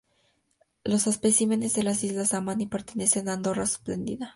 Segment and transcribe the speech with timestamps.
[0.83, 4.29] Los especímenes de las Islas Amami pertenecen a "Odorrana splendida".